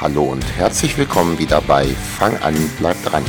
[0.00, 3.24] Hallo und herzlich willkommen wieder bei Fang an, bleib dran,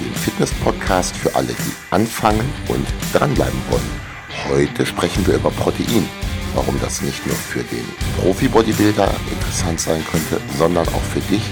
[0.00, 4.00] dem Fitness-Podcast für alle, die anfangen und dranbleiben wollen.
[4.48, 6.08] Heute sprechen wir über Protein,
[6.54, 7.84] warum das nicht nur für den
[8.18, 11.42] Profi-Bodybuilder interessant sein könnte, sondern auch für dich,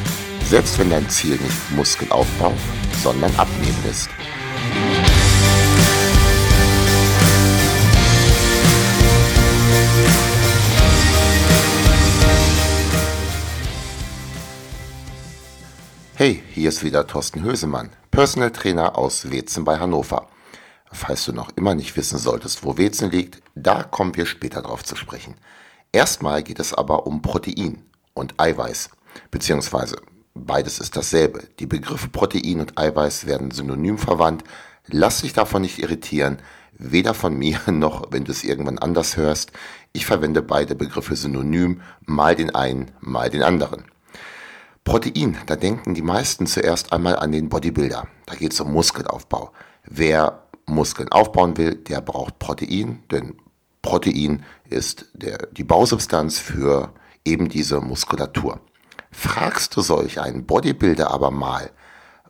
[0.46, 2.54] selbst wenn dein Ziel nicht Muskelaufbau,
[3.02, 4.08] sondern Abnehmen ist.
[16.64, 20.28] Hier ist wieder Thorsten Hösemann, Personal Trainer aus Wetzen bei Hannover.
[20.90, 24.82] Falls du noch immer nicht wissen solltest, wo Wetzen liegt, da kommen wir später drauf
[24.82, 25.34] zu sprechen.
[25.92, 27.82] Erstmal geht es aber um Protein
[28.14, 28.88] und Eiweiß,
[29.30, 29.96] beziehungsweise
[30.32, 31.42] beides ist dasselbe.
[31.58, 34.42] Die Begriffe Protein und Eiweiß werden synonym verwandt.
[34.86, 36.38] Lass dich davon nicht irritieren,
[36.72, 39.52] weder von mir noch, wenn du es irgendwann anders hörst.
[39.92, 43.84] Ich verwende beide Begriffe synonym, mal den einen, mal den anderen.
[44.84, 48.06] Protein, da denken die meisten zuerst einmal an den Bodybuilder.
[48.26, 49.50] Da geht es um Muskelaufbau.
[49.84, 53.36] Wer Muskeln aufbauen will, der braucht Protein, denn
[53.82, 56.92] Protein ist der, die Bausubstanz für
[57.24, 58.60] eben diese Muskulatur.
[59.10, 61.70] Fragst du solch einen Bodybuilder aber mal,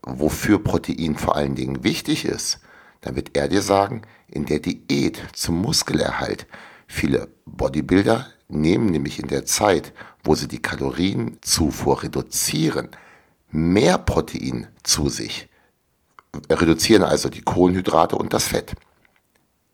[0.02, 2.60] wofür Protein vor allen Dingen wichtig ist,
[3.00, 6.46] dann wird er dir sagen, in der Diät zum Muskelerhalt.
[6.86, 9.92] Viele Bodybuilder nehmen nämlich in der Zeit,
[10.22, 12.88] wo sie die Kalorienzufuhr reduzieren,
[13.50, 15.48] mehr Protein zu sich,
[16.50, 18.74] reduzieren also die Kohlenhydrate und das Fett.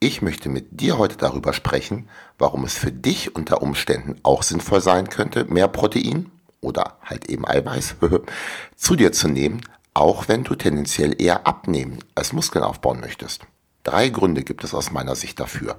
[0.00, 4.80] Ich möchte mit dir heute darüber sprechen, warum es für dich unter Umständen auch sinnvoll
[4.80, 7.96] sein könnte, mehr Protein oder halt eben Eiweiß
[8.76, 9.60] zu dir zu nehmen,
[9.92, 13.42] auch wenn du tendenziell eher abnehmen als Muskeln aufbauen möchtest.
[13.82, 15.78] Drei Gründe gibt es aus meiner Sicht dafür.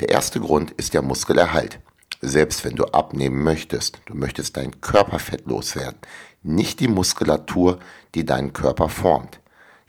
[0.00, 1.80] Der erste Grund ist der Muskelerhalt
[2.20, 5.98] selbst wenn du abnehmen möchtest, du möchtest dein Körperfett loswerden,
[6.42, 7.78] nicht die Muskulatur,
[8.14, 9.40] die deinen Körper formt.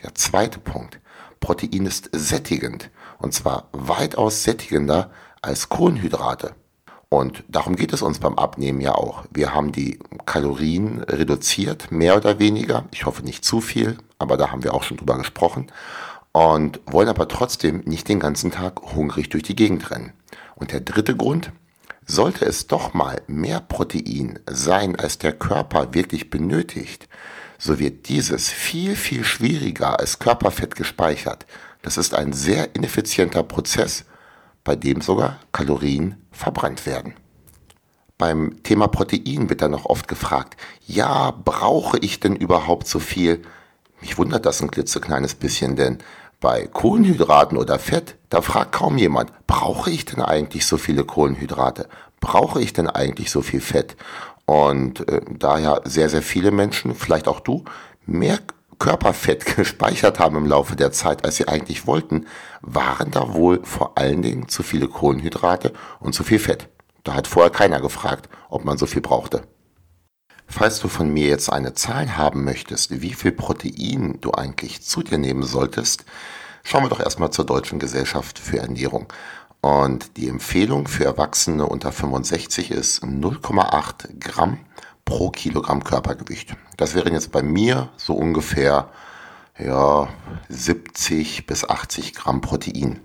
[0.04, 1.00] Der zweite Punkt.
[1.40, 5.12] Protein ist sättigend und zwar weitaus sättigender
[5.42, 6.56] als Kohlenhydrate.
[7.10, 9.26] Und darum geht es uns beim Abnehmen ja auch.
[9.32, 12.86] Wir haben die Kalorien reduziert, mehr oder weniger.
[12.92, 15.68] Ich hoffe nicht zu viel, aber da haben wir auch schon drüber gesprochen.
[16.32, 20.14] Und wollen aber trotzdem nicht den ganzen Tag hungrig durch die Gegend rennen.
[20.56, 21.52] Und der dritte Grund,
[22.06, 27.08] sollte es doch mal mehr Protein sein, als der Körper wirklich benötigt,
[27.58, 31.46] so wird dieses viel, viel schwieriger als Körperfett gespeichert.
[31.84, 34.06] Das ist ein sehr ineffizienter Prozess,
[34.64, 37.14] bei dem sogar Kalorien verbrannt werden.
[38.18, 43.42] Beim Thema Protein wird dann noch oft gefragt, ja, brauche ich denn überhaupt so viel?
[44.00, 46.00] Mich wundert das ein klitzekleines bisschen, denn
[46.42, 51.88] bei Kohlenhydraten oder Fett, da fragt kaum jemand, brauche ich denn eigentlich so viele Kohlenhydrate?
[52.20, 53.96] Brauche ich denn eigentlich so viel Fett?
[54.46, 57.64] Und äh, da ja sehr, sehr viele Menschen, vielleicht auch du,
[58.06, 58.40] mehr
[58.80, 62.26] Körperfett gespeichert haben im Laufe der Zeit, als sie eigentlich wollten,
[62.62, 66.68] waren da wohl vor allen Dingen zu viele Kohlenhydrate und zu viel Fett.
[67.04, 69.44] Da hat vorher keiner gefragt, ob man so viel brauchte.
[70.52, 75.02] Falls du von mir jetzt eine Zahl haben möchtest, wie viel Protein du eigentlich zu
[75.02, 76.04] dir nehmen solltest,
[76.64, 79.08] schauen wir doch erstmal zur Deutschen Gesellschaft für Ernährung.
[79.62, 84.60] Und die Empfehlung für Erwachsene unter 65 ist 0,8 Gramm
[85.06, 86.56] pro Kilogramm Körpergewicht.
[86.76, 88.90] Das wären jetzt bei mir so ungefähr
[89.58, 90.10] ja,
[90.50, 93.00] 70 bis 80 Gramm Protein.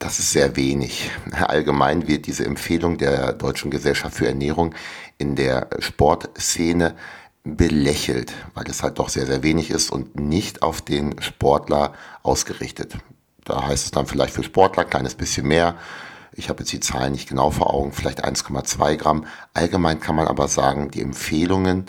[0.00, 1.10] Das ist sehr wenig.
[1.30, 4.74] Allgemein wird diese Empfehlung der Deutschen Gesellschaft für Ernährung
[5.18, 6.96] in der Sportszene
[7.44, 12.96] belächelt, weil es halt doch sehr, sehr wenig ist und nicht auf den Sportler ausgerichtet.
[13.44, 15.76] Da heißt es dann vielleicht für Sportler ein kleines bisschen mehr.
[16.32, 19.26] Ich habe jetzt die Zahlen nicht genau vor Augen, vielleicht 1,2 Gramm.
[19.52, 21.84] Allgemein kann man aber sagen, die Empfehlungen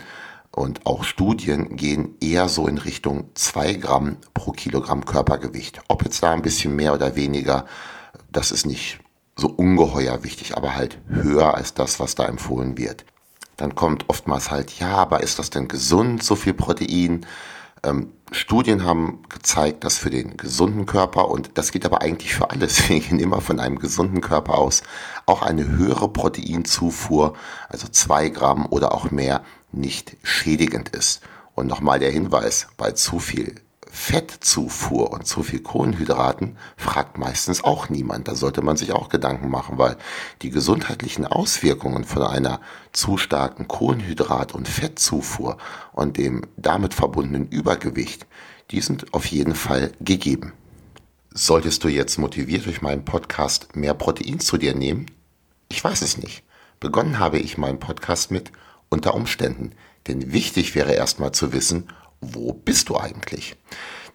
[0.50, 5.80] und auch Studien gehen eher so in Richtung 2 Gramm pro Kilogramm Körpergewicht.
[5.88, 7.64] Ob jetzt da ein bisschen mehr oder weniger,
[8.32, 8.98] das ist nicht
[9.36, 13.04] so ungeheuer wichtig, aber halt höher als das, was da empfohlen wird.
[13.56, 17.26] Dann kommt oftmals halt, ja, aber ist das denn gesund, so viel Protein?
[17.84, 22.50] Ähm, Studien haben gezeigt, dass für den gesunden Körper, und das geht aber eigentlich für
[22.50, 24.82] alles, wir gehen immer von einem gesunden Körper aus,
[25.26, 27.34] auch eine höhere Proteinzufuhr,
[27.68, 29.42] also zwei Gramm oder auch mehr,
[29.72, 31.22] nicht schädigend ist.
[31.54, 33.61] Und nochmal der Hinweis, bei zu viel
[33.94, 38.26] Fettzufuhr und zu viel Kohlenhydraten fragt meistens auch niemand.
[38.26, 39.98] Da sollte man sich auch Gedanken machen, weil
[40.40, 42.62] die gesundheitlichen Auswirkungen von einer
[42.92, 45.58] zu starken Kohlenhydrat- und Fettzufuhr
[45.92, 48.26] und dem damit verbundenen Übergewicht,
[48.70, 50.54] die sind auf jeden Fall gegeben.
[51.34, 55.04] Solltest du jetzt motiviert durch meinen Podcast mehr Protein zu dir nehmen?
[55.68, 56.44] Ich weiß es nicht.
[56.80, 58.52] Begonnen habe ich meinen Podcast mit
[58.88, 59.72] unter Umständen
[60.08, 61.88] Denn wichtig wäre erstmal zu wissen,
[62.22, 63.56] wo bist du eigentlich?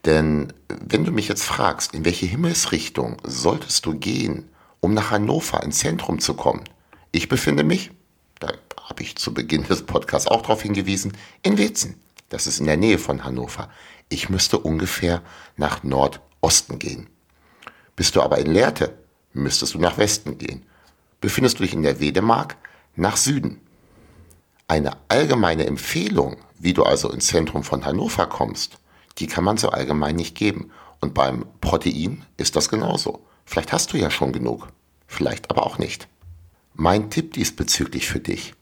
[0.05, 4.49] Denn wenn du mich jetzt fragst, in welche Himmelsrichtung solltest du gehen,
[4.79, 6.63] um nach Hannover ins Zentrum zu kommen?
[7.11, 7.91] Ich befinde mich,
[8.39, 11.99] da habe ich zu Beginn des Podcasts auch darauf hingewiesen, in Wetzen.
[12.29, 13.69] Das ist in der Nähe von Hannover.
[14.09, 15.21] Ich müsste ungefähr
[15.57, 17.09] nach Nordosten gehen.
[17.95, 18.97] Bist du aber in Lehrte,
[19.33, 20.65] müsstest du nach Westen gehen.
[21.19, 22.55] Befindest du dich in der Wedemark,
[22.95, 23.59] nach Süden.
[24.69, 28.79] Eine allgemeine Empfehlung, wie du also ins Zentrum von Hannover kommst,
[29.17, 30.71] die kann man so allgemein nicht geben.
[30.99, 33.21] Und beim Protein ist das genauso.
[33.45, 34.67] Vielleicht hast du ja schon genug,
[35.07, 36.09] vielleicht aber auch nicht.
[36.73, 38.55] Mein Tipp diesbezüglich für dich,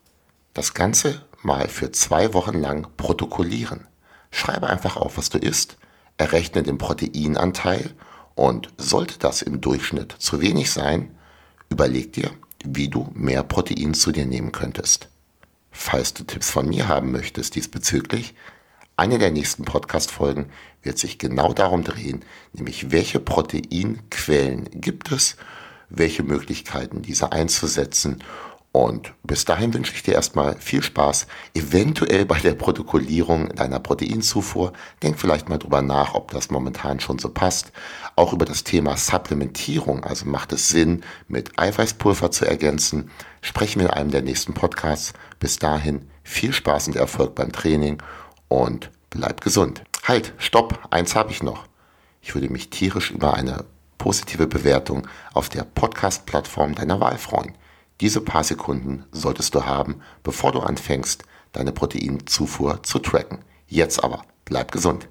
[0.54, 3.88] das Ganze mal für zwei Wochen lang protokollieren.
[4.30, 5.78] Schreibe einfach auf, was du isst,
[6.18, 7.96] errechne den Proteinanteil
[8.36, 11.18] und sollte das im Durchschnitt zu wenig sein,
[11.70, 12.30] überleg dir,
[12.64, 15.10] wie du mehr Protein zu dir nehmen könntest.
[15.78, 18.34] Falls du Tipps von mir haben möchtest diesbezüglich,
[18.96, 20.50] eine der nächsten Podcast-Folgen
[20.82, 22.24] wird sich genau darum drehen,
[22.54, 25.36] nämlich welche Proteinquellen gibt es,
[25.90, 28.24] welche Möglichkeiten diese einzusetzen
[28.76, 34.74] und bis dahin wünsche ich dir erstmal viel Spaß, eventuell bei der Protokollierung deiner Proteinzufuhr.
[35.02, 37.72] Denk vielleicht mal drüber nach, ob das momentan schon so passt.
[38.18, 43.12] Auch über das Thema Supplementierung, also macht es Sinn, mit Eiweißpulver zu ergänzen,
[43.42, 45.14] sprechen wir in einem der nächsten Podcasts.
[45.40, 48.04] Bis dahin viel Spaß und Erfolg beim Training
[48.50, 49.86] und bleib gesund.
[50.04, 51.64] Halt, stopp, eins habe ich noch.
[52.22, 53.64] Ich würde mich tierisch über eine
[53.98, 57.54] positive Bewertung auf der Podcast-Plattform deiner Wahl freuen.
[58.02, 63.40] Diese paar Sekunden solltest du haben, bevor du anfängst, deine Proteinzufuhr zu tracken.
[63.68, 65.08] Jetzt aber, bleib gesund.